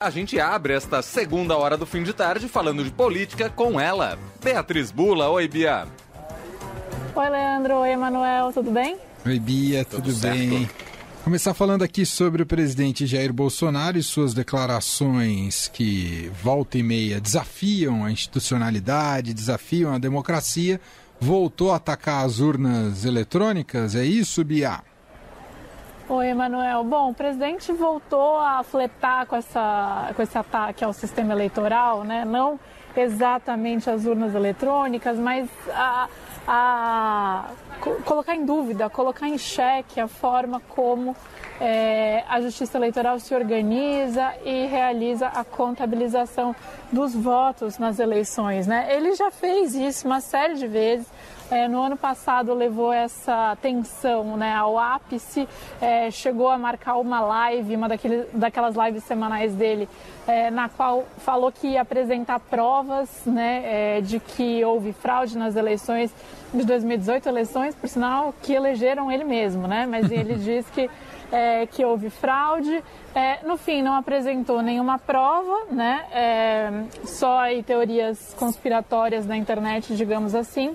[0.00, 4.16] A gente abre esta segunda hora do fim de tarde falando de política com ela,
[4.40, 5.28] Beatriz Bula.
[5.28, 5.88] Oi, Bia.
[7.16, 7.78] Oi, Leandro.
[7.78, 8.52] Oi, Emanuel.
[8.52, 8.96] Tudo bem?
[9.26, 9.84] Oi, Bia.
[9.84, 10.70] Tudo, tudo bem?
[11.24, 17.20] Começar falando aqui sobre o presidente Jair Bolsonaro e suas declarações que volta e meia
[17.20, 20.80] desafiam a institucionalidade, desafiam a democracia.
[21.20, 24.80] Voltou a atacar as urnas eletrônicas, é isso, Bia?
[26.10, 26.84] Oi, Emanuel.
[26.84, 32.24] Bom, o presidente voltou a fletar com, essa, com esse ataque ao sistema eleitoral, né?
[32.24, 32.58] Não
[32.96, 36.08] exatamente as urnas eletrônicas, mas a,
[36.46, 37.44] a
[38.06, 41.14] colocar em dúvida, colocar em xeque a forma como
[41.60, 46.56] é, a Justiça Eleitoral se organiza e realiza a contabilização
[46.90, 48.66] dos votos nas eleições.
[48.66, 48.88] Né?
[48.96, 51.06] Ele já fez isso uma série de vezes
[51.50, 55.48] é, no ano passado levou essa tensão né, ao ápice,
[55.80, 59.88] é, chegou a marcar uma live, uma daquele, daquelas lives semanais dele,
[60.26, 65.56] é, na qual falou que ia apresentar provas né, é, de que houve fraude nas
[65.56, 66.12] eleições
[66.52, 69.86] de 2018, eleições, por sinal, que elegeram ele mesmo, né?
[69.86, 70.90] Mas ele disse que,
[71.32, 72.82] é, que houve fraude.
[73.14, 76.86] É, no fim, não apresentou nenhuma prova, né?
[77.04, 80.74] só aí teorias conspiratórias na internet, digamos assim.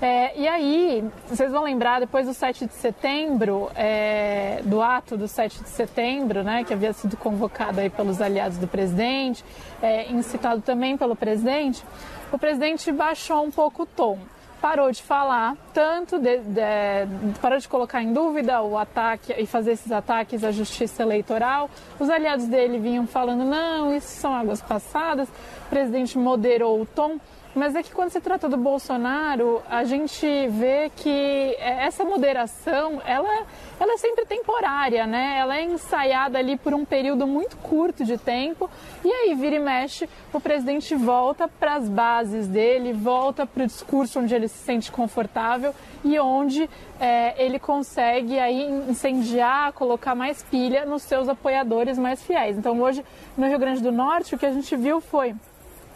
[0.00, 5.26] É, e aí, vocês vão lembrar, depois do 7 de setembro, é, do ato do
[5.26, 9.44] 7 de setembro, né, que havia sido convocado aí pelos aliados do presidente,
[9.82, 11.84] é, incitado também pelo presidente,
[12.30, 14.18] o presidente baixou um pouco o tom.
[14.60, 19.70] Parou de falar, tanto de, de, parou de colocar em dúvida o ataque e fazer
[19.70, 21.70] esses ataques à justiça eleitoral.
[22.00, 25.28] Os aliados dele vinham falando: não, isso são águas passadas.
[25.28, 27.20] O presidente moderou o tom
[27.54, 33.46] mas é que quando se trata do Bolsonaro, a gente vê que essa moderação, ela,
[33.80, 35.38] ela é sempre temporária, né?
[35.38, 38.70] Ela é ensaiada ali por um período muito curto de tempo
[39.04, 43.66] e aí vira e mexe, o presidente volta para as bases dele, volta para o
[43.66, 45.67] discurso onde ele se sente confortável
[46.04, 46.68] e onde
[47.00, 52.56] é, ele consegue aí incendiar, colocar mais pilha nos seus apoiadores mais fiéis.
[52.56, 53.04] Então hoje
[53.36, 55.34] no Rio Grande do Norte o que a gente viu foi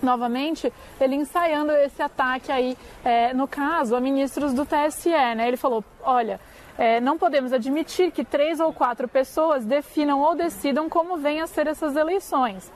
[0.02, 5.10] novamente ele ensaiando esse ataque aí, é, no caso, a ministros do TSE.
[5.10, 5.48] Né?
[5.48, 6.40] Ele falou: olha.
[6.78, 11.46] É, não podemos admitir que três ou quatro pessoas definam ou decidam como vêm a
[11.46, 12.70] ser essas eleições.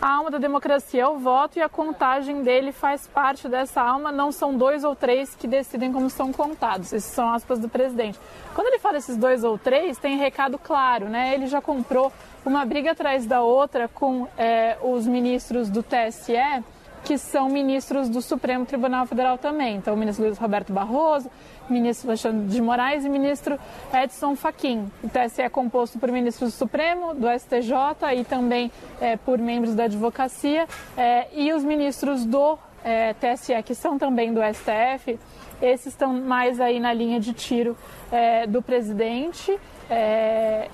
[0.00, 4.12] A alma da democracia é o voto e a contagem dele faz parte dessa alma.
[4.12, 6.92] Não são dois ou três que decidem como são contados.
[6.92, 8.18] Essas são aspas do presidente.
[8.54, 11.32] Quando ele fala esses dois ou três, tem recado claro, né?
[11.34, 12.12] Ele já comprou
[12.44, 16.62] uma briga atrás da outra com é, os ministros do TSE
[17.06, 19.76] que são ministros do Supremo Tribunal Federal também.
[19.76, 21.30] Então, o ministro Luiz Roberto Barroso,
[21.70, 23.56] ministro Alexandre de Moraes e ministro
[23.94, 24.90] Edson Fachin.
[25.04, 29.76] O TSE é composto por ministros do Supremo, do STJ e também é, por membros
[29.76, 30.66] da advocacia.
[30.96, 35.16] É, e os ministros do é, TSE, que são também do STF,
[35.62, 37.76] esses estão mais aí na linha de tiro
[38.10, 39.56] é, do presidente.
[39.88, 40.68] É,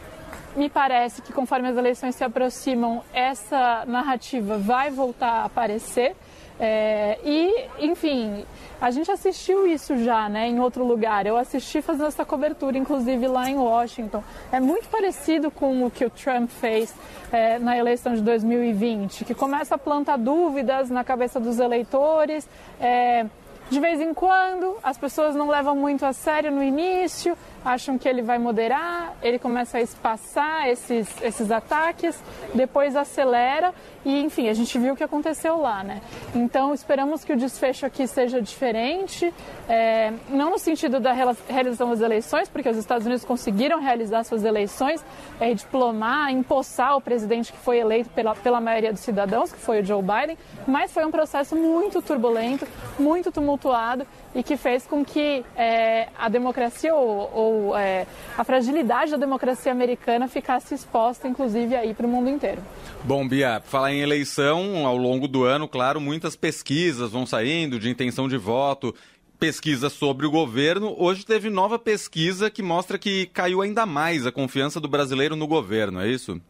[0.57, 6.15] me parece que conforme as eleições se aproximam, essa narrativa vai voltar a aparecer.
[6.61, 8.45] É, e, enfim,
[8.81, 11.27] a gente assistiu isso já, né, em outro lugar.
[11.27, 14.23] Eu assisti fazendo essa cobertura, inclusive lá em Washington.
[14.53, 16.95] É muito parecido com o que o Trump fez
[17.33, 22.47] é, na eleição de 2020, que começa a plantar dúvidas na cabeça dos eleitores.
[22.81, 23.27] É,
[23.71, 28.09] de vez em quando, as pessoas não levam muito a sério no início, acham que
[28.09, 32.21] ele vai moderar, ele começa a espaçar esses, esses ataques,
[32.55, 33.73] depois acelera
[34.05, 36.01] e, enfim, a gente viu o que aconteceu lá, né?
[36.35, 39.33] Então, esperamos que o desfecho aqui seja diferente,
[39.69, 44.45] é, não no sentido da realização das eleições, porque os Estados Unidos conseguiram realizar suas
[44.45, 45.05] eleições,
[45.41, 49.81] é, diplomar, empossar o presidente que foi eleito pela, pela maioria dos cidadãos, que foi
[49.81, 50.37] o Joe Biden,
[50.67, 52.67] mas foi um processo muito turbulento,
[52.99, 58.07] muito tumultuado e que fez com que é, a democracia ou, ou é,
[58.37, 62.63] a fragilidade da democracia americana ficasse exposta, inclusive, aí para o mundo inteiro.
[63.05, 67.91] Bom, Bia, falar em eleição, ao longo do ano, claro, muitas pesquisas vão saindo de
[67.91, 68.95] intenção de voto,
[69.39, 70.95] pesquisas sobre o governo.
[70.97, 75.49] Hoje teve nova pesquisa que mostra que caiu ainda mais a confiança do brasileiro no
[75.49, 76.41] governo, é isso?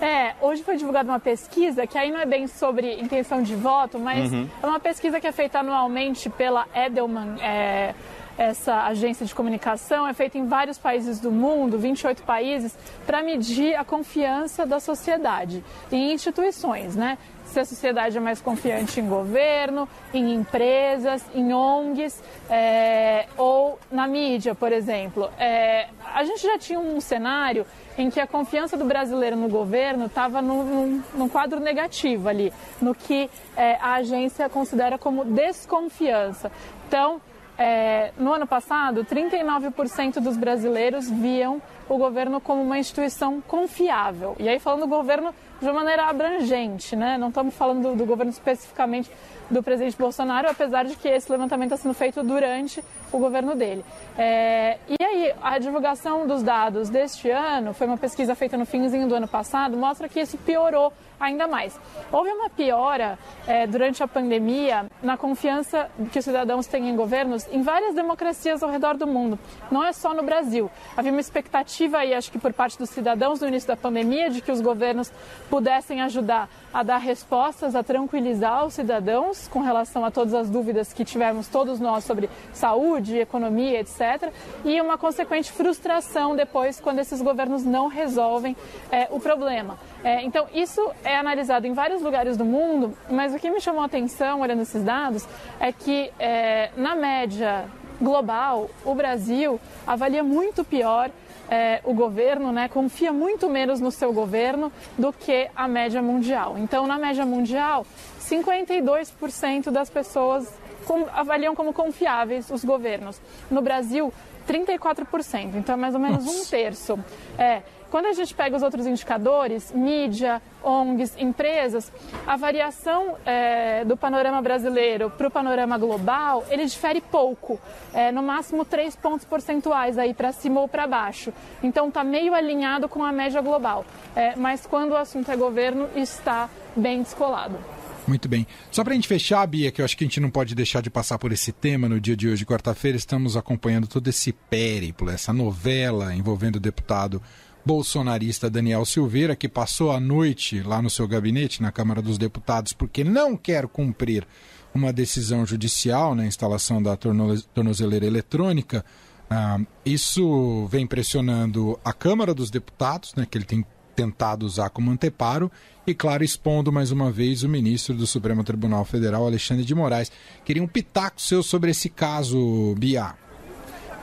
[0.00, 3.98] É, hoje foi divulgada uma pesquisa que aí não é bem sobre intenção de voto,
[3.98, 4.48] mas uhum.
[4.62, 7.36] é uma pesquisa que é feita anualmente pela Edelman.
[7.40, 7.94] É,
[8.36, 12.76] essa agência de comunicação é feita em vários países do mundo, 28 países,
[13.06, 17.18] para medir a confiança da sociedade em instituições, né?
[17.44, 22.20] Se a sociedade é mais confiante em governo, em empresas, em ONGs
[22.50, 25.30] é, ou na mídia, por exemplo.
[25.38, 27.64] É, a gente já tinha um cenário
[27.96, 32.92] em que a confiança do brasileiro no governo estava num, num, quadro negativo ali, no
[32.92, 36.50] que é, a agência considera como desconfiança.
[36.88, 37.20] Então,
[37.58, 44.34] é, no ano passado, 39% dos brasileiros viam o governo como uma instituição confiável.
[44.38, 47.16] E aí falando do governo de uma maneira abrangente, né?
[47.16, 49.10] Não estamos falando do, do governo especificamente
[49.50, 52.82] do presidente Bolsonaro, apesar de que esse levantamento está sendo feito durante
[53.12, 53.84] o governo dele.
[54.16, 59.08] É, e aí, a divulgação dos dados deste ano, foi uma pesquisa feita no finzinho
[59.08, 61.78] do ano passado, mostra que isso piorou ainda mais.
[62.10, 67.46] Houve uma piora é, durante a pandemia na confiança que os cidadãos têm em governos
[67.52, 69.38] em várias democracias ao redor do mundo.
[69.70, 70.70] Não é só no Brasil.
[70.96, 74.40] Havia uma expectativa aí, acho que por parte dos cidadãos no início da pandemia, de
[74.40, 75.12] que os governos
[75.48, 80.92] pudessem ajudar a dar respostas, a tranquilizar os cidadãos com relação a todas as dúvidas
[80.92, 84.32] que tivemos todos nós sobre saúde, economia, etc.
[84.64, 88.56] E uma consequente frustração depois quando esses governos não resolvem
[88.90, 89.78] é, o problema.
[90.02, 93.82] É, então, isso é analisado em vários lugares do mundo, mas o que me chamou
[93.82, 95.26] a atenção olhando esses dados
[95.58, 97.64] é que, é, na média
[98.00, 101.10] global, o Brasil avalia muito pior
[101.54, 106.56] é, o governo, né, confia muito menos no seu governo do que a média mundial.
[106.58, 107.86] Então, na média mundial,
[108.20, 110.52] 52% das pessoas
[110.84, 113.20] com, avaliam como confiáveis os governos.
[113.50, 114.12] No Brasil,
[114.48, 116.38] 34%, então é mais ou menos Nossa.
[116.38, 116.98] um terço.
[117.38, 117.62] É,
[117.94, 121.92] quando a gente pega os outros indicadores, mídia, ONGs, empresas,
[122.26, 127.60] a variação é, do panorama brasileiro para o panorama global, ele difere pouco,
[127.92, 131.32] é, no máximo 3 pontos percentuais aí para cima ou para baixo.
[131.62, 133.84] Então está meio alinhado com a média global.
[134.16, 137.56] É, mas quando o assunto é governo, está bem descolado.
[138.06, 138.46] Muito bem.
[138.70, 140.82] Só para a gente fechar, Bia, que eu acho que a gente não pode deixar
[140.82, 145.10] de passar por esse tema no dia de hoje, quarta-feira, estamos acompanhando todo esse périplo,
[145.10, 147.22] essa novela envolvendo o deputado
[147.64, 152.74] bolsonarista Daniel Silveira, que passou a noite lá no seu gabinete, na Câmara dos Deputados,
[152.74, 154.26] porque não quer cumprir
[154.74, 158.84] uma decisão judicial na instalação da tornozeleira eletrônica.
[159.30, 164.90] Ah, isso vem pressionando a Câmara dos Deputados, né, que ele tem tentado usar como
[164.90, 165.50] anteparo,
[165.86, 170.10] e, claro, expondo mais uma vez o ministro do Supremo Tribunal Federal, Alexandre de Moraes.
[170.44, 173.14] Queria um pitaco seu sobre esse caso, Bia.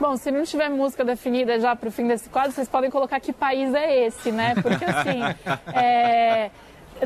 [0.00, 3.20] Bom, se não tiver música definida já para o fim desse quadro, vocês podem colocar
[3.20, 4.54] que país é esse, né?
[4.60, 5.20] Porque assim,
[5.74, 6.50] é,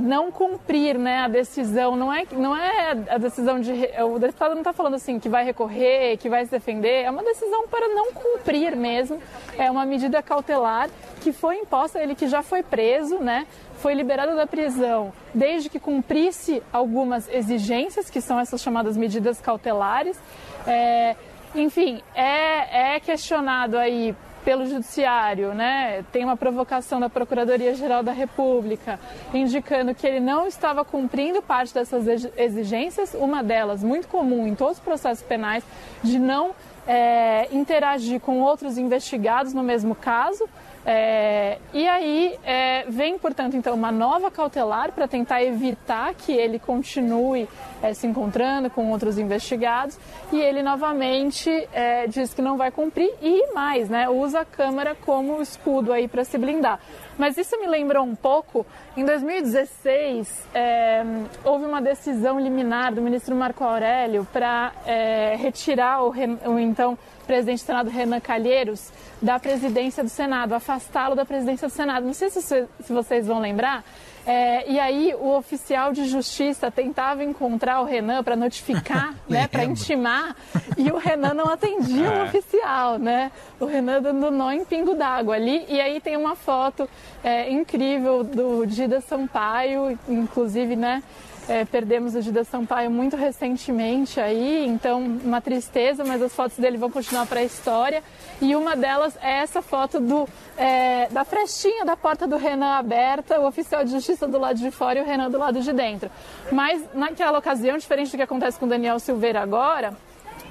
[0.00, 3.72] não cumprir né, a decisão, não é, não é a decisão de.
[4.04, 7.22] O deputado não está falando assim que vai recorrer, que vai se defender, é uma
[7.22, 9.20] decisão para não cumprir mesmo.
[9.58, 10.90] É uma medida cautelar
[11.22, 13.46] que foi imposta, ele que já foi preso, né?
[13.78, 20.18] Foi liberado da prisão desde que cumprisse algumas exigências, que são essas chamadas medidas cautelares.
[20.66, 21.16] É,
[21.54, 24.14] enfim, é, é questionado aí
[24.46, 26.04] pelo Judiciário, né?
[26.12, 28.96] Tem uma provocação da Procuradoria-Geral da República
[29.34, 32.06] indicando que ele não estava cumprindo parte dessas
[32.36, 35.64] exigências, uma delas muito comum em todos os processos penais,
[36.00, 36.54] de não
[36.86, 40.48] é, interagir com outros investigados no mesmo caso.
[40.88, 46.60] É, e aí é, vem, portanto, então uma nova cautelar para tentar evitar que ele
[46.60, 47.48] continue
[47.82, 49.98] é, se encontrando com outros investigados
[50.32, 54.94] e ele novamente é, diz que não vai cumprir e mais, né, usa a Câmara
[54.94, 56.78] como escudo aí para se blindar.
[57.18, 58.64] Mas isso me lembrou um pouco,
[58.96, 61.04] em 2016 é,
[61.42, 67.62] houve uma decisão liminar do ministro Marco Aurélio para é, retirar o, o então presidente
[67.62, 68.90] do Senado Renan Calheiros
[69.20, 72.06] da presidência do Senado, afastá-lo da presidência do Senado.
[72.06, 73.84] Não sei se, se vocês vão lembrar.
[74.26, 79.64] É, e aí o oficial de justiça tentava encontrar o Renan para notificar, né, para
[79.64, 80.34] intimar,
[80.76, 82.22] e o Renan não atendia é.
[82.22, 83.30] o oficial, né?
[83.60, 85.64] O Renan dando nó em pingo d'água ali.
[85.68, 86.88] E aí tem uma foto
[87.22, 91.02] é, incrível do Dida Sampaio, inclusive, né?
[91.48, 96.76] É, perdemos o Gida Sampaio muito recentemente aí, então uma tristeza, mas as fotos dele
[96.76, 98.02] vão continuar para a história.
[98.42, 103.38] E uma delas é essa foto do, é, da frestinha da porta do Renan aberta,
[103.38, 106.10] o oficial de justiça do lado de fora e o Renan do lado de dentro.
[106.50, 109.94] Mas naquela ocasião, diferente do que acontece com o Daniel Silveira agora,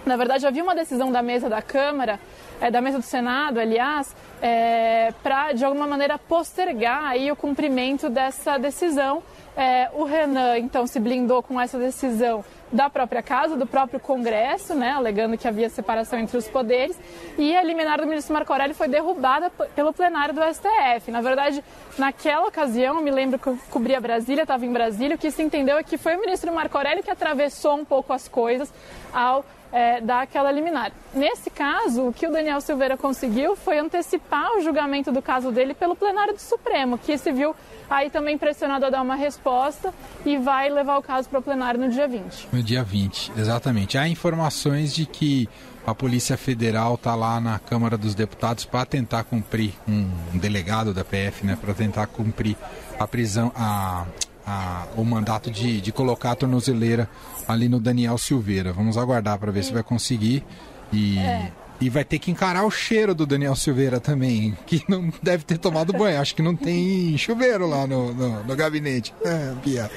[0.05, 2.21] na verdade havia uma decisão da mesa da Câmara
[2.61, 8.09] é, da mesa do Senado, aliás, é, para de alguma maneira postergar aí o cumprimento
[8.09, 9.23] dessa decisão.
[9.57, 14.75] É, o Renan então se blindou com essa decisão da própria casa, do próprio Congresso,
[14.75, 16.99] né, alegando que havia separação entre os poderes,
[17.37, 21.09] e a liminar do ministro Marco Aurélio foi derrubada pelo plenário do STF.
[21.09, 21.63] Na verdade,
[21.97, 25.77] naquela ocasião, me lembro que eu cobria Brasília, estava em Brasília, o que se entendeu
[25.77, 28.73] é que foi o ministro Marco Aurélio que atravessou um pouco as coisas
[29.13, 30.93] ao é, dar aquela liminar.
[31.13, 35.73] Nesse caso, o que o Daniel Silveira conseguiu foi antecipar o julgamento do caso dele
[35.73, 37.53] pelo plenário do Supremo, que se viu
[37.89, 39.93] aí também pressionado a dar uma resposta
[40.25, 42.47] e vai levar o caso para o plenário no dia 20.
[42.53, 43.97] No dia 20, exatamente.
[43.97, 45.49] Há informações de que
[45.85, 51.03] a Polícia Federal está lá na Câmara dos Deputados para tentar cumprir, um, delegado da
[51.03, 52.55] PF, né, para tentar cumprir
[52.97, 54.05] a prisão, a,
[54.45, 57.09] a, o mandato de, de colocar a tornozeleira
[57.47, 58.71] ali no Daniel Silveira.
[58.71, 60.43] Vamos aguardar para ver se vai conseguir.
[60.91, 61.51] E é.
[61.81, 65.57] E vai ter que encarar o cheiro do Daniel Silveira também, que não deve ter
[65.57, 66.21] tomado banho.
[66.21, 69.13] Acho que não tem chuveiro lá no, no, no gabinete.
[69.23, 69.91] É, Pia.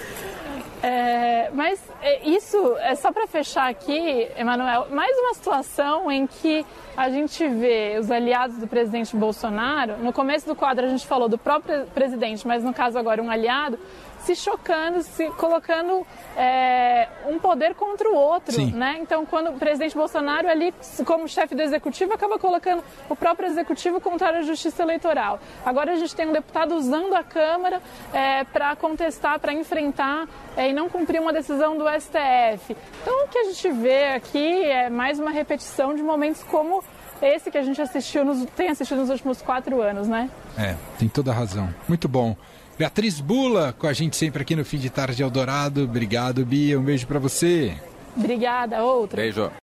[0.83, 6.65] É, mas é, isso é só para fechar aqui, Emanuel, mais uma situação em que
[6.97, 9.99] a gente vê os aliados do presidente Bolsonaro.
[9.99, 13.31] No começo do quadro a gente falou do próprio presidente, mas no caso agora um
[13.31, 13.79] aliado
[14.21, 16.07] se chocando, se colocando
[16.37, 18.73] é, um poder contra o outro, Sim.
[18.73, 18.99] né?
[19.01, 20.73] Então, quando o presidente Bolsonaro ali,
[21.05, 25.41] como chefe do executivo, acaba colocando o próprio executivo contra a justiça eleitoral.
[25.65, 27.81] Agora a gente tem um deputado usando a Câmara
[28.13, 32.77] é, para contestar, para enfrentar é, e não cumprir uma decisão do STF.
[33.03, 36.83] Então, o que a gente vê aqui é mais uma repetição de momentos como
[37.21, 40.31] esse que a gente assistiu nos, tem assistido nos últimos quatro anos, né?
[40.57, 41.69] É, tem toda a razão.
[41.89, 42.37] Muito bom.
[42.79, 45.83] Beatriz Bula, com a gente sempre aqui no Fim de Tarde Eldorado.
[45.83, 46.79] Obrigado, Bia.
[46.79, 47.77] Um beijo para você.
[48.17, 49.21] Obrigada, outra.
[49.21, 49.51] Beijo.